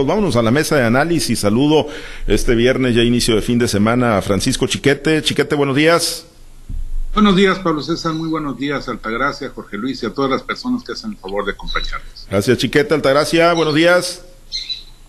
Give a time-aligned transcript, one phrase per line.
[0.00, 1.40] Vámonos a la mesa de análisis.
[1.40, 1.88] Saludo
[2.28, 5.22] este viernes, ya inicio de fin de semana, a Francisco Chiquete.
[5.22, 6.24] Chiquete, buenos días.
[7.12, 8.12] Buenos días, Pablo César.
[8.12, 11.44] Muy buenos días, Altagracia, Jorge Luis y a todas las personas que hacen el favor
[11.44, 12.28] de acompañarnos.
[12.30, 12.94] Gracias, Chiquete.
[12.94, 14.22] Altagracia, buenos días.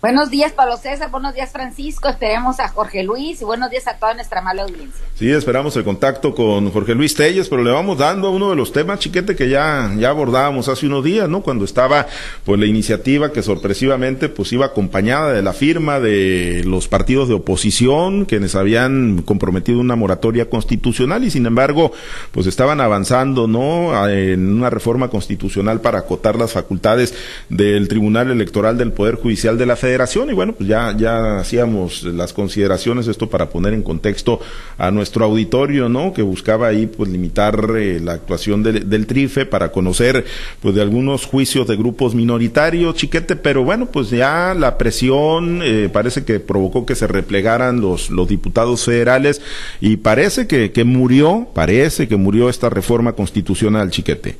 [0.02, 1.10] Buenos días, Pablo César.
[1.10, 2.08] Buenos días, Francisco.
[2.08, 5.04] Esperemos a Jorge Luis y buenos días a toda nuestra mala audiencia.
[5.14, 8.56] Sí, esperamos el contacto con Jorge Luis Telles, pero le vamos dando a uno de
[8.56, 11.42] los temas, chiquete, que ya, ya abordábamos hace unos días, ¿no?
[11.42, 12.06] Cuando estaba,
[12.46, 17.34] pues, la iniciativa que sorpresivamente, pues, iba acompañada de la firma de los partidos de
[17.34, 21.92] oposición, quienes habían comprometido una moratoria constitucional y, sin embargo,
[22.30, 24.08] pues, estaban avanzando, ¿no?
[24.08, 27.14] En una reforma constitucional para acotar las facultades
[27.50, 32.04] del Tribunal Electoral del Poder Judicial de la Federación y bueno, pues ya, ya hacíamos
[32.04, 34.40] las consideraciones, esto para poner en contexto
[34.78, 36.12] a nuestro auditorio, ¿no?
[36.12, 40.24] Que buscaba ahí pues limitar eh, la actuación del TRIFE para conocer
[40.60, 45.88] pues de algunos juicios de grupos minoritarios, chiquete, pero bueno, pues ya la presión eh,
[45.92, 49.42] parece que provocó que se replegaran los, los diputados federales
[49.80, 54.36] y parece que, que murió, parece que murió esta reforma constitucional, chiquete.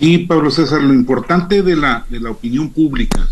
[0.00, 3.28] Y Pablo César, lo importante de la, de la opinión pública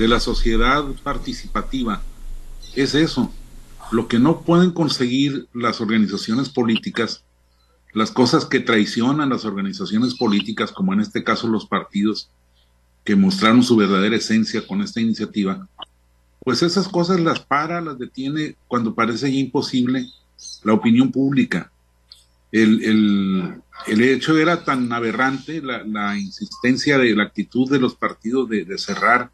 [0.00, 2.02] de la sociedad participativa
[2.74, 3.30] es eso.
[3.92, 7.22] Lo que no pueden conseguir las organizaciones políticas,
[7.92, 12.30] las cosas que traicionan las organizaciones políticas, como en este caso los partidos,
[13.04, 15.68] que mostraron su verdadera esencia con esta iniciativa,
[16.42, 20.06] pues esas cosas las para, las detiene cuando parece ya imposible
[20.64, 21.70] la opinión pública.
[22.50, 23.54] El, el,
[23.86, 29.30] el hecho era tan aberrante, la, insistencia de la actitud de los partidos de cerrar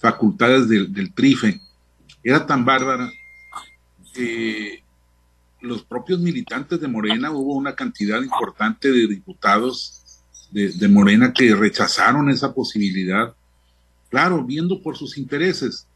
[0.00, 1.60] facultades del, del TRIFE
[2.24, 3.10] era tan bárbara
[4.12, 4.82] que
[5.60, 11.54] los propios militantes de Morena, hubo una cantidad importante de diputados de, de, Morena que
[11.54, 13.34] rechazaron esa posibilidad,
[14.08, 15.86] claro, viendo por sus intereses,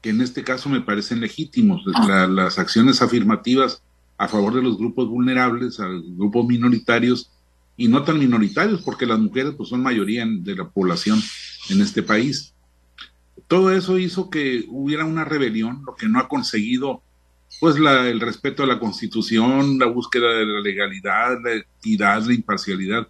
[0.00, 3.82] que en este caso me parecen legítimos, la, las acciones afirmativas
[4.16, 7.30] a favor de los grupos vulnerables, a los grupos minoritarios,
[7.76, 11.20] y no tan minoritarios, porque las mujeres pues, son mayoría de la población
[11.70, 12.49] en este país.
[13.46, 17.02] Todo eso hizo que hubiera una rebelión, lo que no ha conseguido
[17.58, 22.34] pues la, el respeto a la constitución, la búsqueda de la legalidad, la equidad, la
[22.34, 23.08] imparcialidad.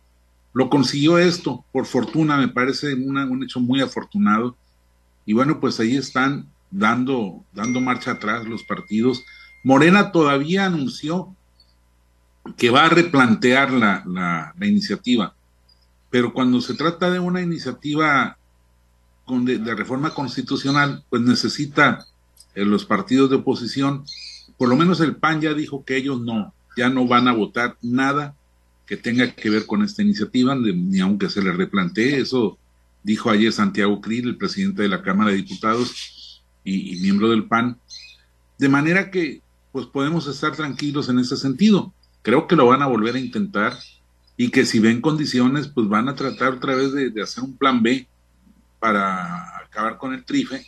[0.53, 4.57] Lo consiguió esto, por fortuna, me parece un hecho muy afortunado.
[5.27, 9.25] Y bueno, pues ahí están dando, dando marcha atrás los partidos.
[9.63, 11.37] Morena todavía anunció
[12.57, 15.35] que va a replantear la, la, la iniciativa,
[16.09, 18.39] pero cuando se trata de una iniciativa
[19.39, 22.07] de, de, reforma constitucional, pues necesita
[22.55, 24.05] eh, los partidos de oposición,
[24.57, 27.77] por lo menos el PAN ya dijo que ellos no, ya no van a votar
[27.83, 28.35] nada
[28.87, 32.59] que tenga que ver con esta iniciativa, ni aunque se le replantee, eso
[33.03, 37.45] dijo ayer Santiago Krill, el presidente de la Cámara de Diputados y, y miembro del
[37.45, 37.79] PAN,
[38.59, 39.41] de manera que
[39.73, 41.93] pues podemos estar tranquilos en ese sentido.
[42.23, 43.79] Creo que lo van a volver a intentar
[44.37, 47.57] y que si ven condiciones, pues van a tratar otra vez de, de hacer un
[47.57, 48.09] plan B
[48.81, 50.65] para acabar con el trife,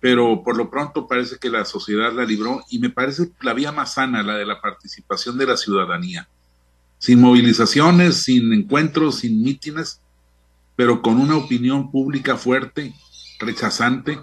[0.00, 3.72] pero por lo pronto parece que la sociedad la libró y me parece la vía
[3.72, 6.28] más sana, la de la participación de la ciudadanía,
[6.98, 10.00] sin movilizaciones, sin encuentros, sin mítines,
[10.76, 12.94] pero con una opinión pública fuerte,
[13.38, 14.18] rechazante,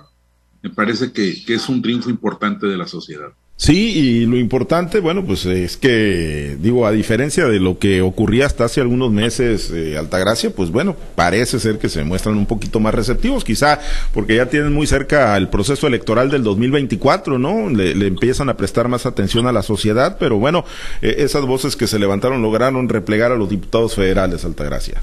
[0.62, 3.34] me parece que, que es un triunfo importante de la sociedad.
[3.58, 8.46] Sí, y lo importante, bueno, pues es que, digo, a diferencia de lo que ocurría
[8.46, 12.82] hasta hace algunos meses, eh, Altagracia, pues bueno, parece ser que se muestran un poquito
[12.82, 13.80] más receptivos, quizá
[14.14, 17.70] porque ya tienen muy cerca el proceso electoral del 2024, ¿no?
[17.70, 20.66] Le, empiezan a prestar más atención a la sociedad, pero bueno,
[21.02, 25.02] eh, esas voces que se levantaron lograron replegar a los diputados federales, Altagracia.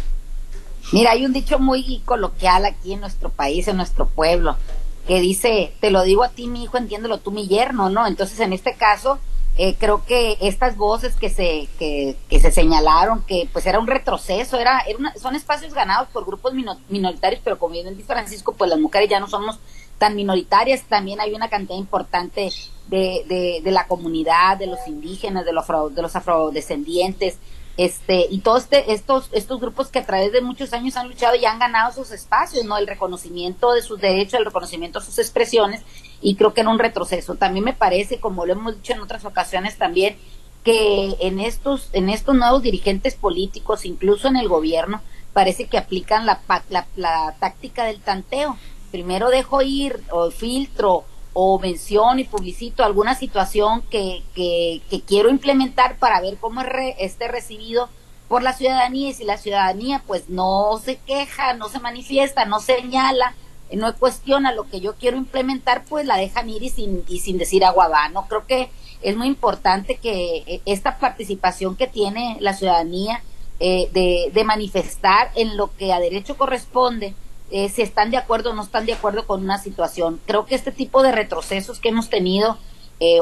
[0.92, 4.58] Mira, hay un dicho muy coloquial aquí en nuestro país, en nuestro pueblo
[5.06, 8.06] que dice, te lo digo a ti, mi hijo, entiéndelo tú, mi yerno, ¿no?
[8.06, 9.18] Entonces, en este caso,
[9.58, 13.86] eh, creo que estas voces que se, que, que, se señalaron, que pues era un
[13.86, 16.54] retroceso, era, era una, son espacios ganados por grupos
[16.88, 19.58] minoritarios, pero como bien dice Francisco, pues las mujeres ya no somos
[19.98, 22.50] tan minoritarias, también hay una cantidad importante
[22.88, 27.38] de, de, de la comunidad, de los indígenas, de los, afro, de los afrodescendientes,
[27.76, 31.36] este y todos este, estos estos grupos que a través de muchos años han luchado
[31.36, 35.18] y han ganado sus espacios no el reconocimiento de sus derechos el reconocimiento de sus
[35.18, 35.82] expresiones
[36.20, 37.34] y creo que en un retroceso.
[37.34, 40.16] También me parece como lo hemos dicho en otras ocasiones también
[40.64, 45.00] que en estos en estos nuevos dirigentes políticos incluso en el gobierno
[45.32, 48.56] parece que aplican la la, la táctica del tanteo.
[48.90, 51.04] Primero dejo ir o filtro
[51.34, 56.96] o menciono y publicito alguna situación que, que, quiero implementar para ver cómo es re,
[56.98, 57.88] este recibido
[58.28, 62.60] por la ciudadanía y si la ciudadanía pues no se queja, no se manifiesta, no
[62.60, 63.34] señala
[63.76, 67.38] no cuestiona lo que yo quiero implementar, pues la dejan ir y sin, y sin
[67.38, 68.26] decir agua va, ¿no?
[68.28, 68.70] Creo que
[69.02, 73.22] es muy importante que eh, esta participación que tiene la ciudadanía
[73.60, 77.14] eh, de, manifestar en lo que a derecho corresponde,
[77.52, 80.20] eh, si están de acuerdo o no están de acuerdo con una situación.
[80.26, 82.58] Creo que este tipo de retrocesos que hemos tenido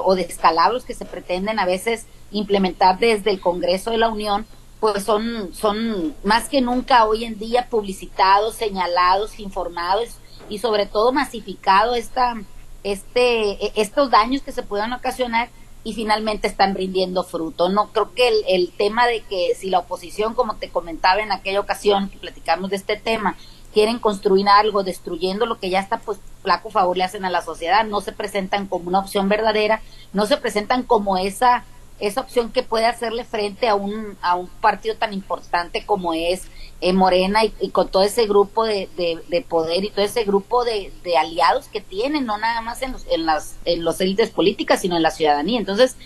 [0.04, 4.44] o de escalabros que se pretenden a veces implementar desde el Congreso de la Unión,
[4.80, 10.16] pues son, son más que nunca hoy en día publicitados, señalados, informados
[10.48, 12.34] y sobre todo masificado esta,
[12.82, 15.50] este, e, estos daños que se puedan ocasionar
[15.84, 17.68] y finalmente están rindiendo fruto.
[17.68, 21.32] No creo que el, el, tema de que si la oposición, como te comentaba en
[21.32, 23.36] aquella ocasión que platicamos de este tema,
[23.72, 27.42] quieren construir algo destruyendo lo que ya está, pues flaco favor le hacen a la
[27.42, 29.80] sociedad, no se presentan como una opción verdadera,
[30.12, 31.64] no se presentan como esa
[32.00, 36.44] esa opción que puede hacerle frente a un a un partido tan importante como es
[36.80, 40.90] eh, Morena y, con todo ese grupo de, de, poder y todo ese grupo de,
[41.18, 44.96] aliados que tienen, no nada más en los, en las en los élites políticas, sino
[44.96, 45.58] en la ciudadanía.
[45.58, 45.96] Entonces,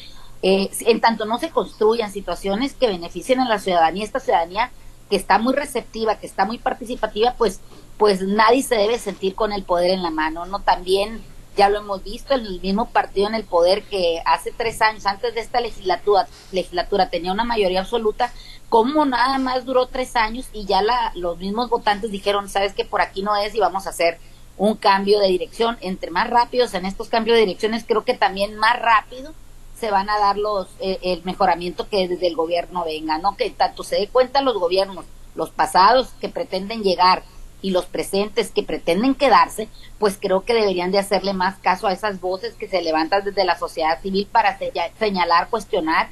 [0.43, 4.73] eh, en tanto no se construyan situaciones que beneficien a la ciudadanía, esta ciudadanía
[5.11, 7.61] que está muy receptiva, que está muy participativa, pues,
[7.99, 10.61] pues nadie se debe sentir con el poder en la mano, ¿no?
[10.61, 11.23] También
[11.57, 15.35] ya lo hemos visto, el mismo partido en el poder que hace tres años, antes
[15.35, 18.33] de esta legislatura, legislatura tenía una mayoría absoluta,
[18.69, 22.85] como nada más duró tres años y ya la, los mismos votantes dijeron, sabes que
[22.85, 24.19] por aquí no es y vamos a hacer
[24.57, 25.79] un cambio de dirección.
[25.81, 29.33] Entre más rápidos en estos cambios de direcciones, creo que también más rápido
[29.79, 33.37] se van a dar los eh, el mejoramiento que desde el gobierno venga, ¿no?
[33.37, 35.05] Que tanto se dé cuenta los gobiernos,
[35.35, 37.23] los pasados que pretenden llegar
[37.61, 39.69] y los presentes que pretenden quedarse,
[39.99, 43.45] pues creo que deberían de hacerle más caso a esas voces que se levantan desde
[43.45, 44.59] la sociedad civil para
[44.99, 46.11] señalar, cuestionar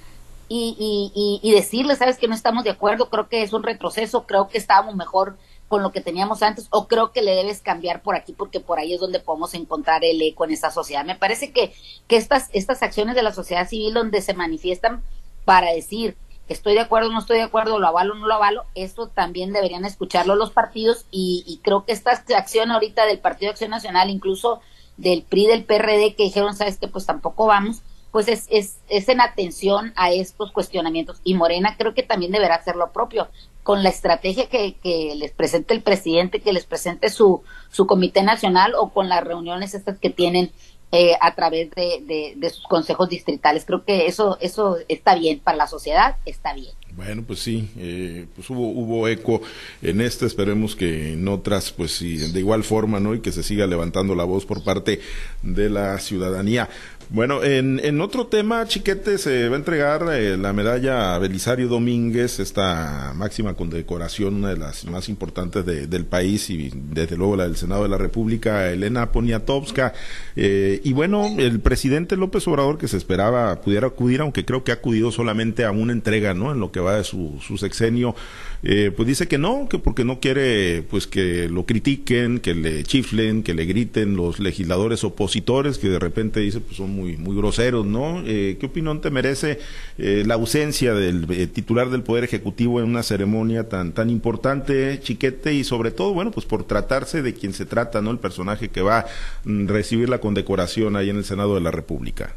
[0.49, 4.49] y, y, decirle, sabes que no estamos de acuerdo, creo que es un retroceso, creo
[4.49, 5.37] que estábamos mejor
[5.73, 8.79] con lo que teníamos antes o creo que le debes cambiar por aquí porque por
[8.79, 11.03] ahí es donde podemos encontrar el eco en esa sociedad.
[11.03, 11.73] Me parece que,
[12.09, 15.03] que estas, estas acciones de la sociedad civil donde se manifiestan
[15.47, 16.15] para decir
[16.47, 19.87] estoy de acuerdo, no estoy de acuerdo, lo avalo, no lo avalo, eso también deberían
[19.87, 24.61] escucharlo los partidos y, y creo que esta acción ahorita del Partido Acción Nacional, incluso
[24.99, 27.81] del PRI, del PRD, que dijeron, sabes que pues tampoco vamos,
[28.13, 31.21] pues es, es, es en atención a estos cuestionamientos.
[31.25, 33.29] Y Morena creo que también deberá hacer lo propio,
[33.63, 38.23] con la estrategia que, que les presente el presidente, que les presente su, su comité
[38.23, 40.53] nacional o con las reuniones estas que tienen
[40.95, 43.65] eh, a través de, de, sus consejos distritales.
[43.65, 46.73] Creo que eso, eso está bien para la sociedad, está bien.
[46.95, 49.41] Bueno, pues sí, eh, pues hubo, hubo eco
[49.81, 53.15] en este, esperemos que en otras, pues sí, de igual forma, ¿no?
[53.15, 55.01] Y que se siga levantando la voz por parte
[55.41, 56.69] de la ciudadanía.
[57.11, 61.69] Bueno, en, en otro tema, Chiquete, se va a entregar eh, la medalla a Belisario
[61.69, 67.45] Domínguez, esta máxima condecoración, una de las más importantes del país y desde luego la
[67.45, 69.93] del Senado de la República, Elena Poniatowska.
[70.37, 74.73] Eh, y bueno, el presidente López Obrador, que se esperaba pudiera acudir, aunque creo que
[74.73, 76.51] ha acudido solamente a una entrega, ¿no?
[76.51, 78.15] En lo que va de su, su sexenio,
[78.65, 82.85] eh, pues dice que no, que porque no quiere, pues que lo critiquen, que le
[82.85, 87.37] chiflen, que le griten los legisladores opositores, que de repente dice, pues son muy muy,
[87.37, 88.23] groseros, ¿no?
[88.25, 89.59] Eh, ¿Qué opinión te merece
[89.99, 95.01] eh, la ausencia del eh, titular del Poder Ejecutivo en una ceremonia tan, tan importante,
[95.03, 98.11] Chiquete, y sobre todo, bueno, pues por tratarse de quien se trata, ¿no?
[98.11, 99.07] El personaje que va a
[99.45, 102.35] mm, recibir la condecoración ahí en el Senado de la República.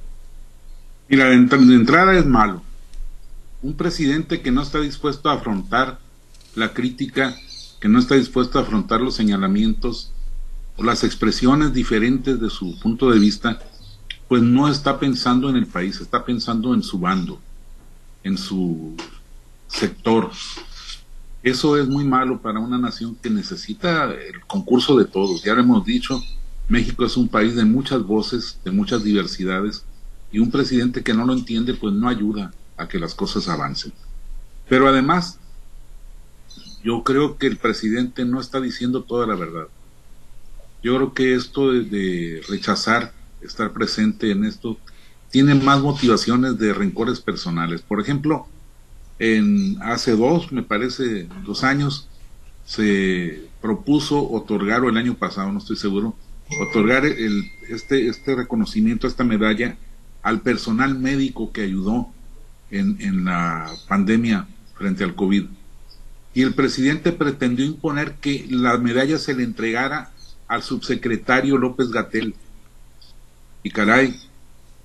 [1.08, 2.64] Mira, de entrada es malo.
[3.62, 6.00] Un presidente que no está dispuesto a afrontar
[6.56, 7.36] la crítica,
[7.80, 10.12] que no está dispuesto a afrontar los señalamientos
[10.78, 13.60] o las expresiones diferentes de su punto de vista,
[14.28, 17.40] pues no está pensando en el país, está pensando en su bando,
[18.24, 18.96] en su
[19.68, 20.32] sector.
[21.44, 25.44] Eso es muy malo para una nación que necesita el concurso de todos.
[25.44, 26.20] Ya lo hemos dicho,
[26.68, 29.86] México es un país de muchas voces, de muchas diversidades,
[30.32, 33.94] y un presidente que no lo entiende, pues no ayuda a que las cosas avancen.
[34.68, 35.38] Pero además,
[36.86, 39.68] yo creo que el presidente no está diciendo toda la verdad.
[40.84, 43.12] Yo creo que esto de, rechazar
[43.42, 44.78] estar presente en esto,
[45.32, 47.82] tiene más motivaciones de rencores personales.
[47.82, 48.48] Por ejemplo,
[49.18, 52.08] en hace dos, me parece, dos años,
[52.66, 56.16] se propuso otorgar, o el año pasado, no estoy seguro,
[56.70, 59.76] otorgar el, este, este reconocimiento, esta medalla
[60.22, 62.12] al personal médico que ayudó
[62.70, 65.46] en, en la pandemia frente al COVID.
[66.36, 70.12] Y el presidente pretendió imponer que la medalla se le entregara
[70.48, 72.36] al subsecretario López Gatel,
[73.64, 74.16] y caray,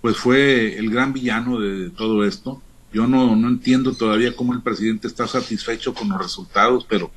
[0.01, 2.63] pues fue el gran villano de todo esto.
[2.95, 7.11] Yo no, no entiendo todavía cómo el presidente está satisfecho con los resultados, pero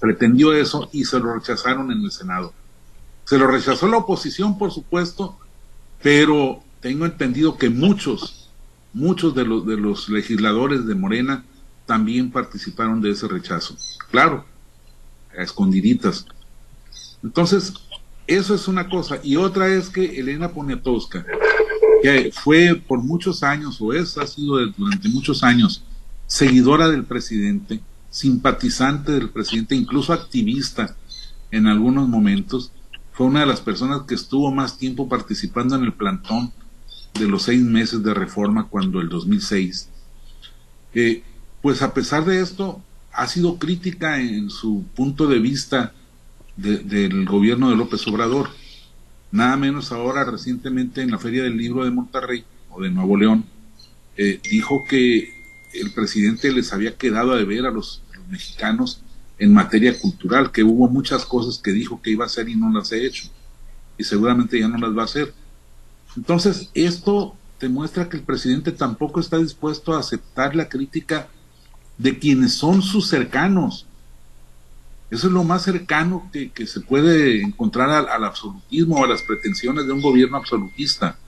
[0.00, 2.54] pretendió eso y se lo rechazaron en el Senado.
[3.24, 5.38] Se lo rechazó la oposición, por supuesto,
[6.02, 8.48] pero tengo entendido que muchos,
[8.94, 11.44] muchos de los, de los legisladores de Morena
[11.88, 13.74] también participaron de ese rechazo.
[14.10, 14.44] Claro,
[15.36, 16.26] a escondiditas.
[17.24, 17.72] Entonces,
[18.26, 19.18] eso es una cosa.
[19.22, 21.24] Y otra es que Elena Poniatowska,
[22.02, 25.82] que fue por muchos años, o es, ha sido durante muchos años,
[26.26, 27.80] seguidora del presidente,
[28.10, 30.94] simpatizante del presidente, incluso activista
[31.50, 32.70] en algunos momentos,
[33.12, 36.52] fue una de las personas que estuvo más tiempo participando en el plantón
[37.18, 39.88] de los seis meses de reforma cuando el 2006.
[40.94, 41.22] Eh,
[41.62, 45.92] pues a pesar de esto, ha sido crítica en su punto de vista
[46.56, 48.50] del gobierno de López Obrador.
[49.30, 53.44] Nada menos ahora recientemente en la Feria del Libro de Monterrey o de Nuevo León,
[54.16, 55.32] eh, dijo que
[55.74, 59.00] el presidente les había quedado a deber a los, mexicanos
[59.38, 62.70] en materia cultural, que hubo muchas cosas que dijo que iba a hacer y no
[62.70, 63.28] las ha hecho,
[63.96, 65.32] y seguramente ya no las va a hacer.
[66.16, 71.28] Entonces, esto demuestra que el presidente tampoco está dispuesto a aceptar la crítica
[71.98, 73.84] de quienes son sus cercanos.
[75.10, 79.86] Eso es lo más cercano que, se puede encontrar al, absolutismo o a las pretensiones
[79.86, 81.18] de un gobierno absolutista.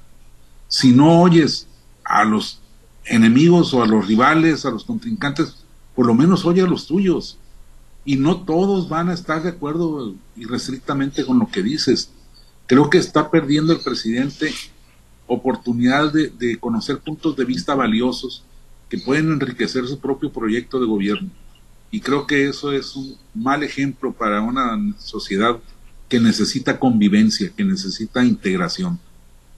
[0.68, 1.66] Si no oyes
[2.04, 2.60] a los
[3.04, 7.38] enemigos o a los rivales, a los contrincantes, por lo menos oye a los tuyos.
[8.04, 12.10] Y no todos van a estar de acuerdo irrestrictamente con lo que dices.
[12.66, 14.52] Creo que está perdiendo el presidente
[15.26, 18.44] oportunidad de, de conocer puntos de vista valiosos
[18.90, 21.30] que pueden enriquecer su propio proyecto de gobierno.
[21.92, 25.58] Y creo que eso es un mal ejemplo para una sociedad
[26.08, 28.98] que necesita convivencia, que necesita integración,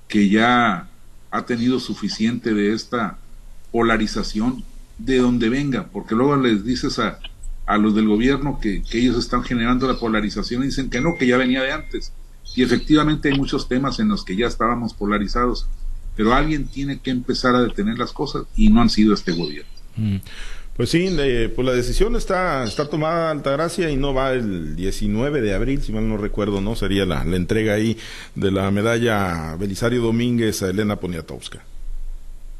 [0.06, 0.88] que ya
[1.30, 3.18] ha tenido suficiente de esta
[3.72, 4.62] polarización
[4.98, 7.18] de donde venga, porque luego les dices a,
[7.64, 11.16] a los del gobierno que, que, ellos están generando la polarización y dicen que no,
[11.18, 12.12] que ya venía de antes.
[12.54, 15.66] Y efectivamente hay muchos temas en los que ya estábamos polarizados,
[16.16, 19.70] pero alguien tiene que empezar a detener las cosas y no han sido este gobierno.
[19.96, 20.16] Mm.
[20.76, 21.14] Pues sí,
[21.54, 25.92] pues la decisión está, está tomada Altagracia y no va el 19 de abril, si
[25.92, 26.74] mal no recuerdo, ¿no?
[26.76, 27.98] Sería la, la entrega ahí
[28.34, 31.62] de la medalla Belisario Domínguez a Elena Poniatowska.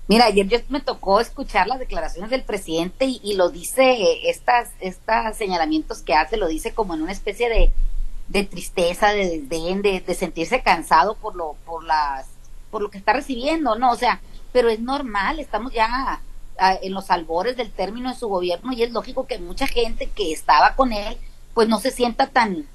[0.09, 6.03] Mira, ayer me tocó escuchar las declaraciones del presidente y, lo dice, estas, estas señalamientos
[6.03, 7.73] que hace, lo dice como en una especie de,
[8.29, 12.27] de tristeza, de desdén, de, de sentirse cansado por lo, por las,
[12.73, 13.93] por lo que está recibiendo, ¿no?
[13.93, 16.21] O sea, pero es normal, estamos ya
[16.83, 20.33] en los albores del término de su gobierno y es lógico que mucha gente que
[20.33, 21.17] estaba con él
[21.55, 22.67] pues no se sienta tan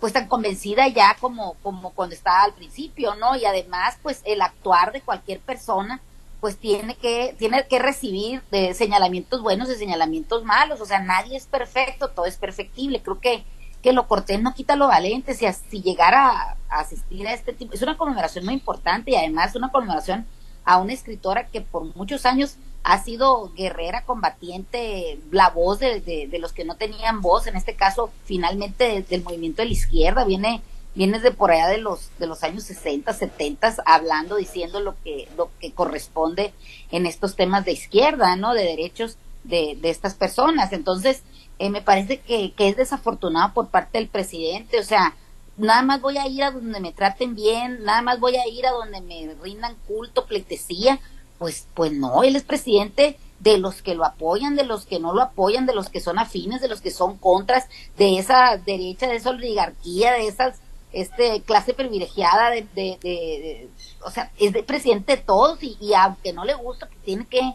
[0.00, 3.36] pues tan convencida ya como como cuando estaba al principio, ¿no?
[3.36, 6.00] Y además pues el actuar de cualquier persona
[6.40, 11.36] pues tiene que tiene que recibir de señalamientos buenos y señalamientos malos, o sea, nadie
[11.36, 13.02] es perfecto, todo es perfectible.
[13.02, 13.44] Creo que
[13.82, 17.82] que lo cortés no quita lo valiente, si, si llegara asistir a este tipo, es
[17.82, 20.26] una conmemoración muy importante y además una conmemoración
[20.64, 26.38] a una escritora que por muchos años ha sido guerrera, combatiente, la voz de, de,
[26.38, 30.62] los que no tenían voz, en este caso finalmente del movimiento de la izquierda, viene,
[30.94, 35.28] viene de por allá de los, de los años 60, 70, hablando, diciendo lo que,
[35.36, 36.52] lo que corresponde
[36.92, 38.54] en estos temas de izquierda, ¿no?
[38.54, 40.72] De derechos de, de estas personas.
[40.72, 41.24] Entonces,
[41.58, 45.16] eh, me parece que, que es desafortunado por parte del presidente, o sea,
[45.56, 48.66] nada más voy a ir a donde me traten bien, nada más voy a ir
[48.66, 51.00] a donde me rindan culto, pleitesía,
[51.38, 55.14] pues, pues no, él es presidente de los que lo apoyan, de los que no
[55.14, 57.66] lo apoyan, de los que son afines, de los que son contras,
[57.98, 60.60] de esa derecha, de esa oligarquía, de esas
[60.92, 63.68] este clase privilegiada de, de,
[64.02, 67.26] o sea, es de presidente de todos y, y aunque no le gusta, que tiene
[67.26, 67.52] que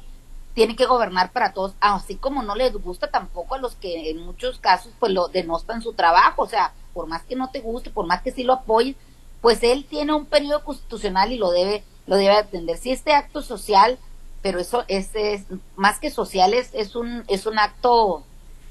[0.53, 4.17] tiene que gobernar para todos, así como no le gusta tampoco a los que en
[4.17, 7.89] muchos casos pues lo denostan su trabajo, o sea, por más que no te guste,
[7.89, 8.95] por más que sí lo apoyen,
[9.41, 12.77] pues él tiene un periodo constitucional y lo debe lo debe atender.
[12.77, 13.97] Si este acto social,
[14.41, 15.45] pero eso es, es
[15.75, 18.23] más que social, es, es, un, es un acto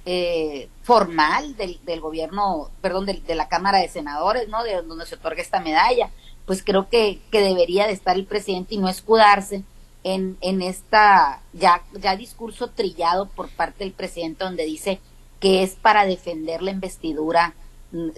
[0.05, 4.63] eh, formal del, del gobierno, perdón, de, de, la Cámara de Senadores, ¿no?
[4.65, 6.11] De donde se otorga esta medalla,
[6.47, 9.63] pues creo que, que debería de estar el presidente y no escudarse
[10.03, 15.01] en, en esta ya, ya discurso trillado por parte del presidente donde dice
[15.41, 17.55] que es para defender la investidura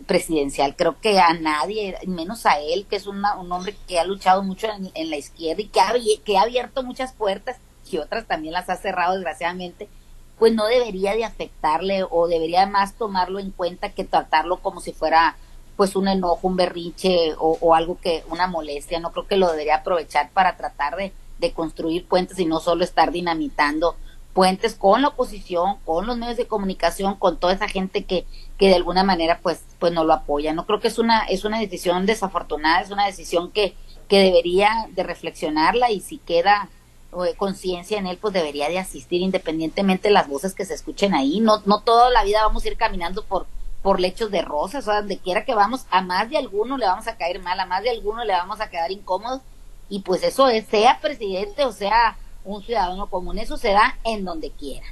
[0.07, 0.77] presidencial.
[0.77, 4.69] Creo que a nadie, menos a él, que es un hombre que ha luchado mucho
[4.95, 5.93] en, la izquierda y que ha,
[6.25, 7.57] que ha abierto muchas puertas
[7.91, 9.89] y otras también las ha cerrado desgraciadamente,
[10.39, 14.93] pues no debería de afectarle o debería más tomarlo en cuenta que tratarlo como si
[14.93, 15.37] fuera
[15.77, 19.01] pues un enojo, un berrinche o, algo que, una molestia.
[19.01, 22.85] No creo que lo debería aprovechar para tratar de, de construir puentes y no solo
[22.85, 23.97] estar dinamitando
[24.33, 28.27] puentes con la oposición, con los medios de comunicación, con toda esa gente que,
[28.59, 30.55] que de alguna manera pues, pues no lo apoya.
[30.55, 33.75] No creo que es una, es una decisión desafortunada, es una decisión que,
[34.09, 36.71] que debería de reflexionarla y si queda
[37.13, 41.15] eh, conciencia en él, pues debería de asistir independientemente de las voces que se escuchen
[41.15, 41.41] ahí.
[41.41, 43.47] No, no toda la vida vamos a ir caminando por,
[43.83, 47.07] por lechos de rosas, o donde quiera que vamos, a más de alguno le vamos
[47.09, 49.43] a caer mal, a más de alguno le vamos a quedar incómodos,
[49.91, 53.39] y pues eso es, sea presidente o sea un ciudadano común.
[53.39, 54.87] Eso se da en donde quiera.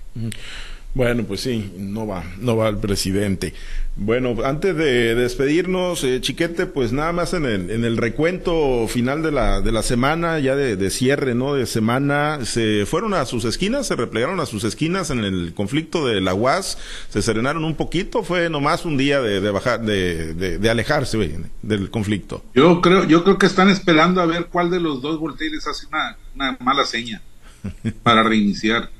[0.92, 3.54] Bueno, pues sí, no va, no va el presidente.
[3.95, 9.23] Bueno, antes de despedirnos, eh, Chiquete, pues nada más en el, en el recuento final
[9.23, 11.54] de la, de la semana, ya de, cierre, ¿no?
[11.54, 16.07] De semana, se fueron a sus esquinas, se replegaron a sus esquinas en el conflicto
[16.07, 16.78] de la UAS,
[17.09, 21.90] se serenaron un poquito, fue nomás un día de, de bajar, de, de, alejarse del
[21.90, 22.42] conflicto.
[22.54, 25.87] Yo creo, yo creo que están esperando a ver cuál de los dos volteres hace
[25.87, 27.23] una, una mala seña
[28.02, 28.90] para reiniciar.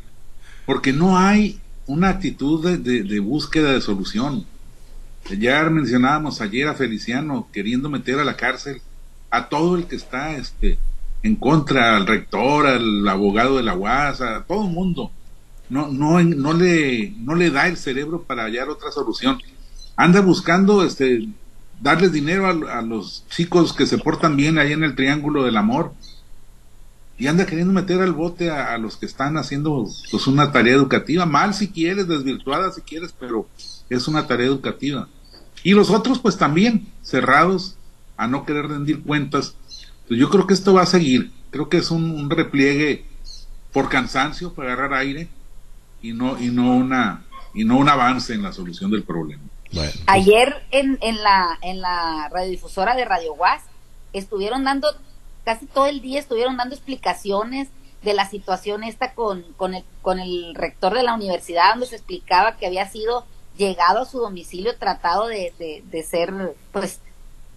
[0.67, 4.47] Porque no hay una actitud de, búsqueda de solución.
[5.37, 8.81] Ya mencionábamos ayer a Feliciano queriendo meter a la cárcel
[9.31, 10.79] a todo el que está este,
[11.23, 15.11] en contra, al rector, al abogado de la UAS, a todo el mundo.
[15.69, 19.39] No, no, no, le, no le da el cerebro para hallar otra solución.
[19.97, 21.29] Anda buscando este,
[21.81, 25.57] darles dinero a, a los chicos que se portan bien ahí en el Triángulo del
[25.57, 25.93] Amor
[27.21, 31.27] y anda queriendo meter al bote a, los que están haciendo pues una tarea educativa,
[31.27, 33.47] mal si quieres, desvirtuada si quieres, pero
[33.91, 35.07] es una tarea educativa.
[35.63, 37.77] Y los otros pues también cerrados
[38.17, 39.55] a no querer rendir cuentas.
[40.09, 43.05] Pues, yo creo que esto va a seguir, creo que es un, repliegue
[43.71, 45.29] por cansancio, para agarrar aire
[46.01, 49.43] y no y no una y no un avance en la solución del problema.
[50.07, 53.63] Ayer en, en la en la radiodifusora de Radio Guas
[54.15, 54.89] estuvieron dando
[55.45, 57.69] casi todo el día estuvieron dando explicaciones
[58.03, 61.97] de la situación esta con, con, el, con el rector de la universidad, donde se
[61.97, 66.33] explicaba que había sido llegado a su domicilio tratado de, de, ser,
[66.73, 67.01] pues,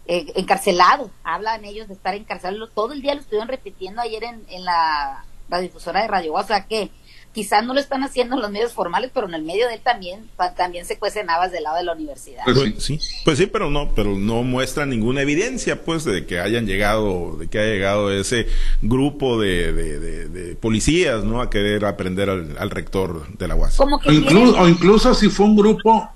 [0.06, 1.10] eh, encarcelado.
[1.24, 2.68] Hablan ellos de estar encarcelado.
[2.68, 6.66] Todo el día lo estuvieron repitiendo ayer en, en la radiodifusora de Radio O sea
[6.66, 6.90] que
[7.34, 9.82] quizás no lo están haciendo en los medios formales, pero en el medio de él
[9.84, 12.44] también, también se cuecen habas del lado de la universidad.
[12.46, 16.68] Pues sí, pues sí, pero no, pero no muestra ninguna evidencia, pues, de que hayan
[16.68, 18.48] llegado, de que haya llegado ese
[18.82, 21.42] grupo de, de, policías, ¿no?
[21.42, 23.80] A querer aprender al, rector de la UAS.
[23.80, 26.10] o, incluso, o incluso si fue un grupo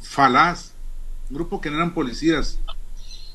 [0.00, 0.72] falaz,
[1.30, 2.58] un grupo que no eran policías,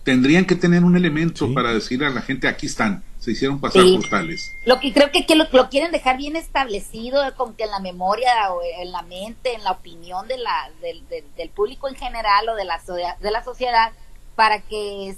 [0.04, 3.84] tendrían que tener un elemento para decirle a la gente, aquí están se hicieron pasar
[3.96, 4.52] por tales.
[4.66, 8.52] Lo que creo que, que lo, quieren dejar bien establecido, como que en la memoria
[8.52, 11.04] o en la mente, en la opinión de la, del,
[11.38, 12.82] del, público en general o de la,
[13.20, 13.92] de la sociedad,
[14.36, 15.16] para que,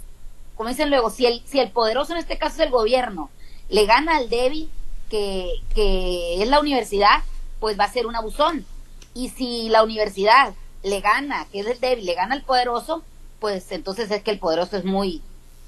[0.55, 3.29] como dicen luego, si el, si el poderoso en este caso es el gobierno,
[3.69, 4.69] le gana al débil,
[5.09, 7.21] que, que es la universidad,
[7.61, 8.65] pues va a ser un abusón.
[9.13, 13.01] Y si la universidad le gana, que es el débil, le gana al poderoso,
[13.43, 15.21] pues entonces es que el poderoso es muy,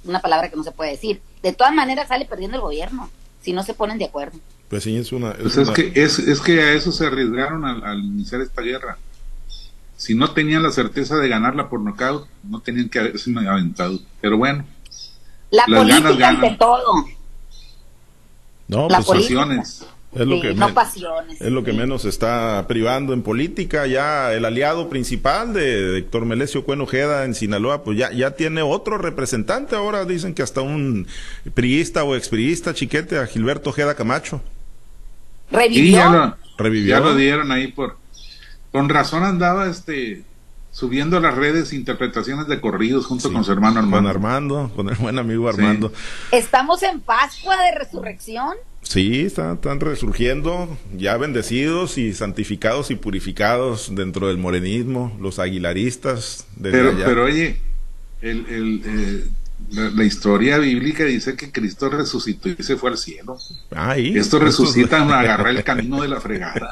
[0.05, 1.21] una palabra que no se puede decir.
[1.43, 3.09] De todas maneras sale perdiendo el gobierno
[3.41, 4.39] si no se ponen de acuerdo.
[4.69, 5.31] Pues sí, es una...
[5.31, 8.97] Es, pues que, es, que a eso se arriesgaron al, iniciar esta guerra.
[9.97, 13.99] Si no tenían la certeza de ganarla por nocaut, no tenían que haberse aventado.
[14.21, 14.65] Pero bueno.
[15.51, 17.05] La política ante todo.
[18.69, 19.85] No, las pues, pasiones.
[20.15, 23.85] Es lo, que no pasiones, es lo que menos está privando en política.
[23.85, 28.61] Ya el aliado principal de Héctor Melesio Cueno Ojeda en Sinaloa, pues ya, ya tiene
[28.61, 29.75] otro representante.
[29.75, 31.05] Ahora dicen que hasta un
[31.53, 34.41] priista o expriista chiquete, a Gilberto Ojeda Camacho.
[35.51, 35.97] ¿Revivió?
[35.97, 36.95] ya lo, Revivió.
[36.95, 37.97] Ya lo dieron ahí por...
[38.71, 40.23] Con razón andaba este
[40.75, 43.97] subiendo a las redes interpretaciones de corridos junto con su hermano Armando.
[43.97, 45.93] Con Armando, con el buen amigo Armando.
[46.31, 48.55] Estamos en Pascua de Resurrección.
[48.87, 56.45] Sí, están, resurgiendo, ya bendecidos y santificados y purificados dentro del morenismo, los aguilaristas.
[56.61, 57.57] Pero, pero oye,
[58.21, 59.23] el, el, eh,
[59.71, 63.37] la, historia bíblica dice que Cristo resucitó y se fue al cielo.
[63.71, 66.71] Ahí, Esto resucita, agarra el camino de la fregada.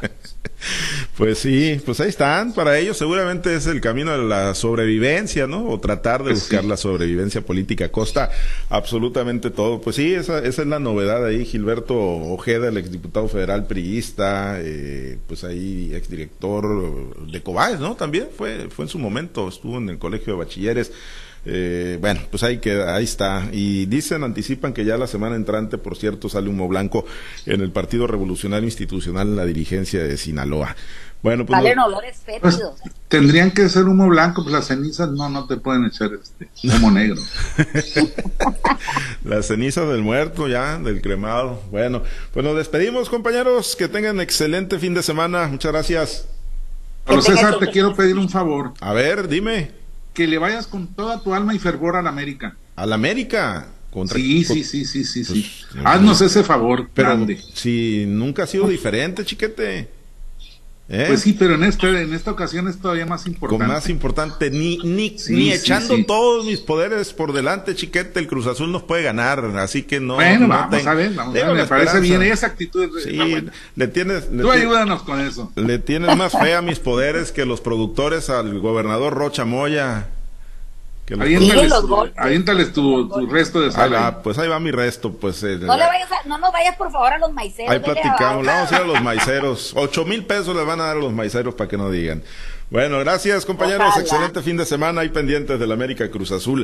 [1.18, 2.54] Pues sí, pues ahí están.
[2.54, 5.68] Para ellos seguramente es el camino de la sobrevivencia, ¿no?
[5.68, 7.90] O tratar de pues buscar la sobrevivencia política.
[7.90, 8.30] Costa
[8.70, 9.82] absolutamente todo.
[9.82, 11.46] Pues sí, esa, esa es la novedad ahí.
[11.46, 17.96] Gilberto Ojeda, el exdiputado federal priista, eh, pues ahí exdirector de Cobáez, ¿no?
[17.96, 20.92] También fue, fue en su momento, estuvo en el colegio de bachilleres.
[21.46, 23.50] Eh, bueno, pues ahí queda, ahí está.
[23.52, 27.06] Y dicen, anticipan que ya la semana entrante, por cierto, sale humo blanco
[27.46, 30.53] en el Partido Revolucionario Institucional en la dirigencia de Sinaloa.
[31.24, 32.60] Bueno, pues Salen olores fétidos.
[32.82, 36.50] Pues, tendrían que ser humo blanco, pues las cenizas no, no te pueden echar este
[36.76, 37.22] humo negro.
[39.24, 41.62] las cenizas del muerto ya, del cremado.
[41.72, 45.48] Bueno, pues nos despedimos compañeros, que tengan excelente fin de semana.
[45.48, 46.28] Muchas gracias.
[47.06, 48.74] Pero César, te quiero pedir un favor.
[48.82, 49.72] A ver, dime.
[50.14, 52.58] Que le vayas con toda tu alma y fervor a la América.
[52.76, 53.68] ¿A la América?
[54.08, 55.52] sí, sí, sí, sí, sí, sí.
[55.72, 57.40] Pues, Haznos ese favor, pero grande.
[57.54, 60.03] Si nunca ha sido diferente, chiquete.
[60.90, 61.06] ¿Eh?
[61.08, 63.64] Pues sí, pero en esta, en esta ocasión es todavía más importante.
[63.64, 68.48] Con más importante, ni, ni, ni echando todos mis poderes por delante, chiquete, el Cruz
[68.48, 70.16] Azul nos puede ganar, así que no.
[70.16, 72.90] Bueno, vamos a ver, vamos a ver, me parece bien esa actitud.
[73.02, 73.18] Sí,
[73.76, 74.30] le tienes.
[74.30, 75.52] Tú ayúdanos con eso.
[75.56, 80.10] Le tienes más fe a mis poderes que los productores al gobernador Rocha Moya.
[81.12, 83.94] Aviéntales, tu, tu, resto de sal.
[83.96, 85.44] Ah, pues ahí va mi resto, pues.
[85.44, 87.72] Eh, no le vayas no nos vayas por favor a los maiceros.
[87.72, 89.74] Ahí platicamos, vamos a ir a los maiceros.
[89.76, 92.24] Ocho mil pesos les van a dar a los maiceros para que no digan.
[92.70, 96.62] Bueno, gracias compañeros, excelente fin de semana, ahí pendientes del América Cruz Azul.